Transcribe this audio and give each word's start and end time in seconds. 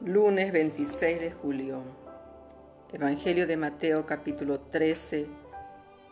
Lunes 0.00 0.52
26 0.52 1.20
de 1.20 1.32
julio. 1.32 1.82
Evangelio 2.92 3.48
de 3.48 3.56
Mateo 3.56 4.06
capítulo 4.06 4.60
13, 4.60 5.26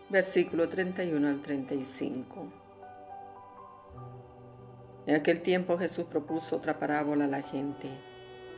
versículo 0.08 0.68
31 0.68 1.28
al 1.28 1.40
35. 1.40 2.52
En 5.06 5.14
aquel 5.14 5.40
tiempo 5.40 5.78
Jesús 5.78 6.06
propuso 6.06 6.56
otra 6.56 6.80
parábola 6.80 7.26
a 7.26 7.28
la 7.28 7.42
gente. 7.42 7.88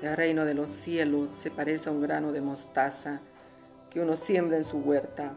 El 0.01 0.17
reino 0.17 0.47
de 0.47 0.55
los 0.55 0.71
cielos 0.71 1.31
se 1.31 1.51
parece 1.51 1.91
a 1.91 1.93
un 1.93 2.01
grano 2.01 2.33
de 2.33 2.41
mostaza 2.41 3.21
que 3.91 4.01
uno 4.01 4.17
siembra 4.17 4.57
en 4.57 4.65
su 4.65 4.79
huerta, 4.79 5.35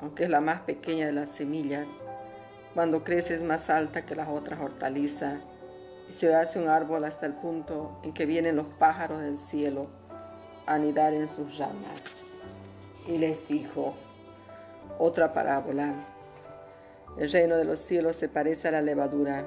aunque 0.00 0.24
es 0.24 0.30
la 0.30 0.40
más 0.40 0.62
pequeña 0.62 1.06
de 1.06 1.12
las 1.12 1.28
semillas. 1.28 1.88
Cuando 2.74 3.04
crece 3.04 3.36
es 3.36 3.42
más 3.42 3.70
alta 3.70 4.04
que 4.04 4.16
las 4.16 4.28
otras 4.28 4.58
hortalizas 4.58 5.38
y 6.08 6.12
se 6.12 6.34
hace 6.34 6.58
un 6.60 6.68
árbol 6.68 7.04
hasta 7.04 7.26
el 7.26 7.34
punto 7.34 7.98
en 8.02 8.12
que 8.12 8.26
vienen 8.26 8.56
los 8.56 8.66
pájaros 8.78 9.20
del 9.20 9.38
cielo 9.38 9.86
a 10.66 10.74
anidar 10.74 11.12
en 11.14 11.28
sus 11.28 11.58
ramas. 11.58 12.00
Y 13.06 13.18
les 13.18 13.46
dijo 13.48 13.94
otra 14.98 15.32
parábola. 15.32 15.94
El 17.18 17.30
reino 17.30 17.56
de 17.56 17.64
los 17.64 17.80
cielos 17.80 18.16
se 18.16 18.28
parece 18.28 18.68
a 18.68 18.72
la 18.72 18.80
levadura. 18.80 19.44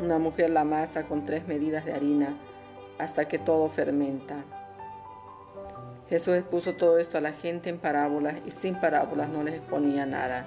Una 0.00 0.18
mujer 0.18 0.50
la 0.50 0.64
masa 0.64 1.04
con 1.04 1.24
tres 1.24 1.46
medidas 1.46 1.84
de 1.84 1.92
harina 1.92 2.36
hasta 2.98 3.26
que 3.26 3.38
todo 3.38 3.68
fermenta. 3.68 4.36
Jesús 6.08 6.34
expuso 6.34 6.74
todo 6.74 6.98
esto 6.98 7.18
a 7.18 7.22
la 7.22 7.32
gente 7.32 7.70
en 7.70 7.78
parábolas 7.78 8.34
y 8.44 8.50
sin 8.50 8.78
parábolas 8.78 9.28
no 9.28 9.42
les 9.42 9.54
exponía 9.54 10.04
nada. 10.04 10.46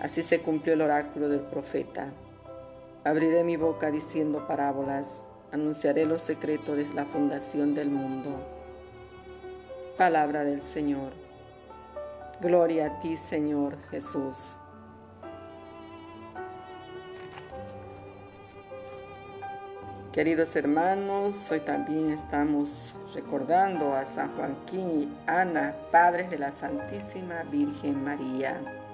Así 0.00 0.22
se 0.22 0.40
cumplió 0.40 0.74
el 0.74 0.80
oráculo 0.82 1.28
del 1.28 1.40
profeta. 1.40 2.08
Abriré 3.04 3.44
mi 3.44 3.56
boca 3.56 3.90
diciendo 3.90 4.46
parábolas, 4.46 5.24
anunciaré 5.52 6.04
los 6.04 6.20
secretos 6.20 6.76
de 6.76 6.86
la 6.94 7.04
fundación 7.06 7.74
del 7.74 7.90
mundo. 7.90 8.30
Palabra 9.96 10.44
del 10.44 10.60
Señor. 10.60 11.12
Gloria 12.40 12.86
a 12.86 13.00
ti, 13.00 13.16
Señor 13.16 13.76
Jesús. 13.90 14.56
Queridos 20.12 20.56
hermanos, 20.56 21.48
hoy 21.50 21.60
también 21.60 22.10
estamos 22.10 22.94
recordando 23.14 23.94
a 23.94 24.04
San 24.04 24.34
Joaquín 24.36 24.90
y 25.02 25.30
Ana, 25.30 25.76
padres 25.92 26.30
de 26.30 26.38
la 26.38 26.50
Santísima 26.50 27.44
Virgen 27.44 28.02
María. 28.02 28.87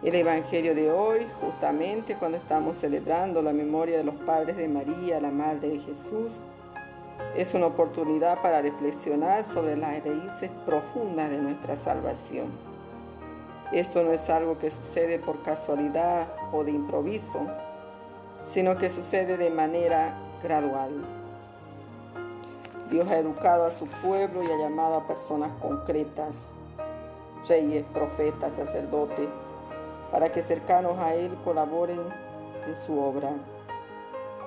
El 0.00 0.14
Evangelio 0.14 0.76
de 0.76 0.92
hoy, 0.92 1.26
justamente 1.40 2.14
cuando 2.14 2.38
estamos 2.38 2.76
celebrando 2.76 3.42
la 3.42 3.52
memoria 3.52 3.98
de 3.98 4.04
los 4.04 4.14
padres 4.14 4.56
de 4.56 4.68
María, 4.68 5.20
la 5.20 5.32
Madre 5.32 5.70
de 5.70 5.80
Jesús, 5.80 6.30
es 7.36 7.52
una 7.52 7.66
oportunidad 7.66 8.40
para 8.40 8.62
reflexionar 8.62 9.44
sobre 9.44 9.76
las 9.76 10.04
raíces 10.04 10.52
profundas 10.64 11.30
de 11.30 11.38
nuestra 11.38 11.76
salvación. 11.76 12.46
Esto 13.72 14.04
no 14.04 14.12
es 14.12 14.30
algo 14.30 14.56
que 14.58 14.70
sucede 14.70 15.18
por 15.18 15.42
casualidad 15.42 16.28
o 16.52 16.62
de 16.62 16.70
improviso, 16.70 17.40
sino 18.44 18.78
que 18.78 18.90
sucede 18.90 19.36
de 19.36 19.50
manera 19.50 20.16
gradual. 20.44 20.92
Dios 22.88 23.08
ha 23.08 23.18
educado 23.18 23.64
a 23.64 23.72
su 23.72 23.86
pueblo 23.86 24.44
y 24.44 24.46
ha 24.46 24.58
llamado 24.58 24.94
a 24.94 25.08
personas 25.08 25.50
concretas, 25.60 26.54
reyes, 27.48 27.84
profetas, 27.92 28.52
sacerdotes, 28.52 29.28
para 30.10 30.30
que 30.30 30.40
cercanos 30.40 30.98
a 30.98 31.14
Él 31.14 31.36
colaboren 31.44 32.00
en 32.66 32.76
su 32.76 32.98
obra. 32.98 33.30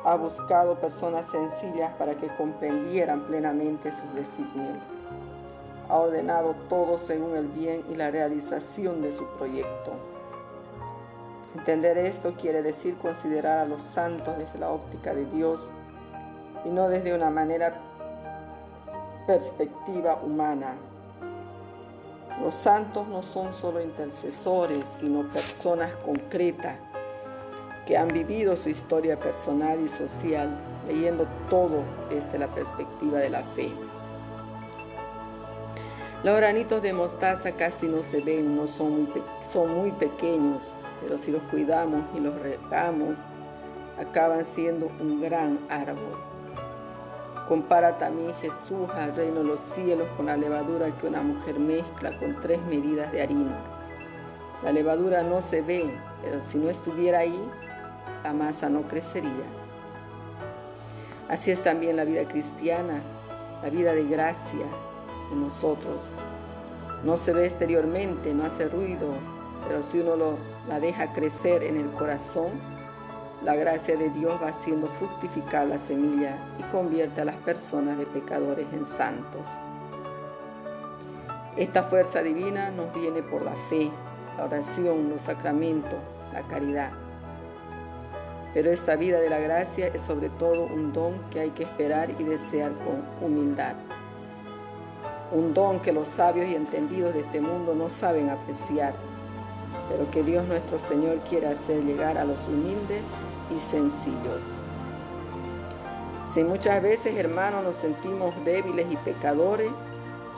Ha 0.04 0.16
buscado 0.16 0.76
personas 0.76 1.28
sencillas 1.28 1.92
para 1.94 2.16
que 2.16 2.28
comprendieran 2.36 3.22
plenamente 3.22 3.92
sus 3.92 4.14
designios. 4.16 4.84
Ha 5.90 5.98
ordenado 5.98 6.56
todo 6.70 6.98
según 6.98 7.36
el 7.36 7.48
bien 7.48 7.84
y 7.92 7.96
la 7.96 8.10
realización 8.10 9.02
de 9.02 9.12
su 9.12 9.26
proyecto. 9.38 9.92
Entender 11.56 11.98
esto 11.98 12.34
quiere 12.40 12.64
decir 12.64 12.98
considerar 12.98 13.60
a 13.60 13.66
los 13.66 13.82
santos 13.82 14.38
desde 14.38 14.58
la 14.58 14.70
óptica 14.70 15.14
de 15.14 15.26
Dios 15.26 15.70
y 16.64 16.70
no 16.70 16.88
desde 16.88 17.14
una 17.14 17.30
manera 17.30 17.76
perspectiva 19.28 20.20
humana. 20.24 20.78
Los 22.40 22.56
santos 22.56 23.08
no 23.08 23.24
son 23.24 23.54
solo 23.54 23.82
intercesores, 23.82 24.80
sino 25.00 25.28
personas 25.30 25.92
concretas 26.06 26.78
que 27.86 27.98
han 27.98 28.08
vivido 28.08 28.56
su 28.56 28.70
historia 28.70 29.20
personal 29.20 29.80
y 29.82 29.88
social, 29.88 30.50
leyendo 30.88 31.28
todo 31.50 31.84
desde 32.10 32.38
la 32.38 32.48
perspectiva 32.48 33.20
de 33.20 33.30
la 33.30 33.44
fe. 33.56 33.72
Los 36.24 36.38
granitos 36.38 36.84
de 36.84 36.94
mostaza 36.94 37.52
casi 37.54 37.88
no 37.88 38.04
se 38.04 38.22
ven, 38.22 38.56
no 38.56 38.68
son 38.68 39.10
son 39.52 39.76
muy 39.76 39.92
pequeños, 39.92 40.64
pero 41.02 41.18
si 41.18 41.32
los 41.32 41.42
cuidamos 41.44 42.02
y 42.16 42.20
los 42.20 42.40
regamos, 42.40 43.18
acaban 44.00 44.46
siendo 44.46 44.92
un 45.00 45.20
gran 45.20 45.60
árbol. 45.70 46.18
Compara 47.52 47.98
también 47.98 48.34
Jesús 48.36 48.90
al 48.96 49.14
reino 49.14 49.40
de 49.40 49.44
los 49.44 49.60
cielos 49.60 50.08
con 50.16 50.28
la 50.28 50.38
levadura 50.38 50.90
que 50.96 51.06
una 51.06 51.22
mujer 51.22 51.60
mezcla 51.60 52.18
con 52.18 52.40
tres 52.40 52.62
medidas 52.62 53.12
de 53.12 53.22
harina. 53.22 53.60
La 54.64 54.72
levadura 54.72 55.22
no 55.22 55.42
se 55.42 55.62
ve, 55.62 55.92
pero 56.24 56.42
si 56.42 56.58
no 56.58 56.70
estuviera 56.70 57.20
ahí, 57.20 57.38
la 58.24 58.32
masa 58.32 58.70
no 58.70 58.84
crecería. 58.84 59.44
Así 61.28 61.52
es 61.52 61.62
también 61.62 61.98
la 61.98 62.06
vida 62.06 62.24
cristiana, 62.26 63.02
la 63.62 63.70
vida 63.70 63.94
de 63.96 64.06
gracia 64.06 64.66
en 65.34 65.42
nosotros. 65.42 65.98
No 67.04 67.18
se 67.18 67.34
ve 67.34 67.48
exteriormente, 67.48 68.34
no 68.34 68.46
hace 68.46 68.70
ruido, 68.70 69.10
pero 69.68 69.84
si 69.84 70.00
uno 70.00 70.38
la 70.70 70.80
deja 70.80 71.12
crecer 71.12 71.64
en 71.64 71.76
el 71.76 71.90
corazón, 71.90 72.71
la 73.44 73.56
gracia 73.56 73.98
de 73.98 74.10
Dios 74.10 74.40
va 74.42 74.50
haciendo 74.50 74.88
fructificar 74.88 75.66
la 75.66 75.80
semilla 75.80 76.38
y 76.60 76.64
convierte 76.72 77.22
a 77.22 77.26
las 77.26 77.38
personas 77.38 77.98
de 77.98 78.06
pecadores 78.06 78.68
en 78.72 78.86
santos. 78.86 79.48
Esta 81.58 81.84
fuerza 81.84 82.22
divina 82.22 82.70
nos 82.70 82.94
viene 82.94 83.24
por 83.24 83.42
la 83.42 83.54
fe, 83.70 83.90
la 84.38 84.46
oración, 84.46 85.10
los 85.10 85.24
sacramentos, 85.24 86.00
la 86.34 86.44
caridad. 86.44 86.92
Pero 88.54 88.70
esta 88.70 88.96
vida 88.96 89.20
de 89.20 89.30
la 89.30 89.40
gracia 89.40 89.88
es 89.88 90.02
sobre 90.02 90.30
todo 90.30 90.66
un 90.66 90.94
don 90.94 91.20
que 91.30 91.40
hay 91.40 91.50
que 91.50 91.64
esperar 91.64 92.12
y 92.20 92.24
desear 92.24 92.72
con 92.74 93.04
humildad. 93.26 93.76
Un 95.32 95.54
don 95.54 95.80
que 95.80 95.92
los 95.92 96.08
sabios 96.08 96.48
y 96.48 96.56
entendidos 96.56 97.14
de 97.14 97.22
este 97.22 97.42
mundo 97.42 97.74
no 97.74 97.90
saben 97.90 98.30
apreciar, 98.30 98.94
pero 99.90 100.10
que 100.12 100.24
Dios 100.24 100.48
nuestro 100.48 100.80
Señor 100.80 101.20
quiere 101.28 101.48
hacer 101.48 101.84
llegar 101.84 102.18
a 102.18 102.26
los 102.26 102.48
humildes 102.48 103.06
y 103.56 103.60
sencillos. 103.60 104.44
Si 106.24 106.44
muchas 106.44 106.82
veces, 106.82 107.18
hermanos, 107.18 107.64
nos 107.64 107.76
sentimos 107.76 108.34
débiles 108.46 108.88
y 108.90 108.96
pecadores, 108.98 109.72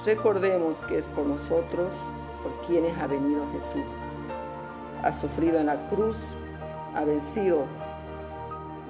recordemos 0.05 0.81
que 0.87 0.97
es 0.97 1.07
por 1.07 1.25
nosotros, 1.25 1.93
por 2.41 2.51
quienes 2.65 2.97
ha 2.97 3.07
venido 3.07 3.45
Jesús. 3.51 3.83
Ha 5.03 5.13
sufrido 5.13 5.59
en 5.59 5.67
la 5.67 5.87
cruz, 5.89 6.17
ha 6.95 7.03
vencido 7.03 7.65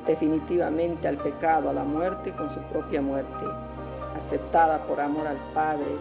definitivamente 0.05 1.07
al 1.07 1.17
pecado, 1.17 1.69
a 1.69 1.73
la 1.73 1.83
muerte 1.83 2.31
con 2.31 2.49
su 2.49 2.59
propia 2.61 3.01
muerte, 3.01 3.45
aceptada 4.15 4.85
por 4.85 5.01
amor 5.01 5.27
al 5.27 5.37
Padre 5.53 5.97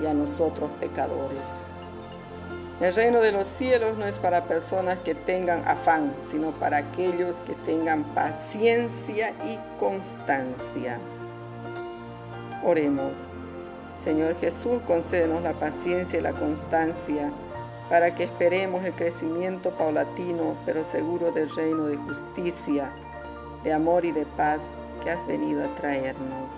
y 0.00 0.06
a 0.06 0.14
nosotros 0.14 0.70
pecadores. 0.80 1.68
El 2.80 2.94
reino 2.94 3.20
de 3.20 3.32
los 3.32 3.48
cielos 3.48 3.96
no 3.98 4.04
es 4.06 4.20
para 4.20 4.44
personas 4.44 4.98
que 5.00 5.16
tengan 5.16 5.66
afán, 5.66 6.14
sino 6.22 6.52
para 6.52 6.76
aquellos 6.76 7.36
que 7.40 7.54
tengan 7.66 8.04
paciencia 8.14 9.34
y 9.44 9.58
constancia. 9.80 11.00
Oremos. 12.64 13.30
Señor 13.90 14.36
Jesús, 14.38 14.80
concédenos 14.86 15.42
la 15.42 15.54
paciencia 15.54 16.20
y 16.20 16.22
la 16.22 16.32
constancia 16.32 17.32
para 17.90 18.14
que 18.14 18.24
esperemos 18.24 18.84
el 18.84 18.92
crecimiento 18.92 19.70
paulatino, 19.70 20.54
pero 20.64 20.84
seguro 20.84 21.32
del 21.32 21.52
reino 21.56 21.86
de 21.86 21.96
justicia, 21.96 22.92
de 23.64 23.72
amor 23.72 24.04
y 24.04 24.12
de 24.12 24.24
paz 24.36 24.60
que 25.02 25.10
has 25.10 25.26
venido 25.26 25.64
a 25.64 25.74
traernos. 25.74 26.52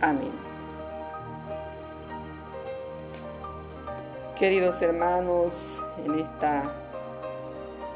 Amén. 0.00 0.51
Queridos 4.42 4.82
hermanos, 4.82 5.78
en 6.04 6.18
esta 6.18 6.68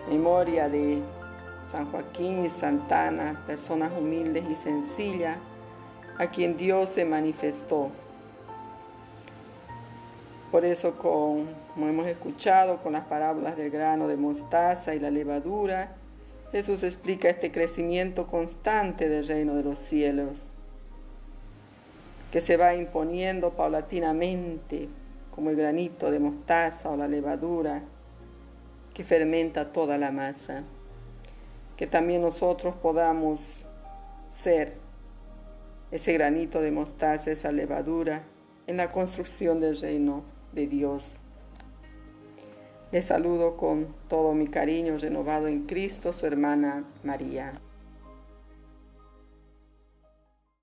memoria 0.09 0.69
de 0.69 1.03
San 1.69 1.91
Joaquín 1.91 2.47
y 2.47 2.51
Santana, 2.51 3.43
personas 3.49 3.91
humildes 3.99 4.45
y 4.49 4.55
sencillas, 4.55 5.39
a 6.17 6.29
quien 6.29 6.57
Dios 6.57 6.91
se 6.91 7.05
manifestó. 7.05 7.91
Por 10.53 10.65
eso, 10.65 10.97
como 10.97 11.89
hemos 11.89 12.07
escuchado 12.07 12.77
con 12.81 12.93
las 12.93 13.07
parábolas 13.07 13.57
del 13.57 13.73
grano 13.73 14.07
de 14.07 14.17
mostaza 14.17 14.95
y 14.95 15.01
la 15.01 15.11
levadura, 15.11 15.97
Jesús 16.53 16.85
explica 16.85 17.29
este 17.29 17.51
crecimiento 17.51 18.29
constante 18.29 19.09
del 19.09 19.27
reino 19.27 19.57
de 19.57 19.65
los 19.65 19.81
cielos, 19.81 20.53
que 22.31 22.41
se 22.41 22.57
va 22.57 22.77
imponiendo 22.77 23.51
paulatinamente 23.51 24.89
como 25.37 25.51
el 25.51 25.57
granito 25.57 26.11
de 26.11 26.19
mostaza 26.19 26.91
o 26.91 26.97
la 26.97 27.07
levadura 27.07 27.83
que 28.95 29.05
fermenta 29.05 29.71
toda 29.71 29.99
la 29.99 30.11
masa. 30.11 30.65
Que 31.77 31.87
también 31.87 32.23
nosotros 32.23 32.75
podamos 32.75 33.61
ser 34.31 34.79
ese 35.91 36.15
granito 36.15 36.63
de 36.63 36.71
mostaza, 36.71 37.31
esa 37.31 37.53
levadura 37.53 38.25
en 38.67 38.79
la 38.79 38.91
construcción 38.91 39.61
del 39.61 39.79
reino 39.79 40.25
de 40.53 40.67
Dios. 40.67 41.17
Les 42.91 43.05
saludo 43.05 43.59
con 43.59 43.95
todo 44.09 44.33
mi 44.33 44.49
cariño 44.49 44.97
renovado 44.97 45.49
en 45.49 45.67
Cristo, 45.67 46.15
su 46.15 46.25
hermana 46.25 46.85
María. 47.05 47.61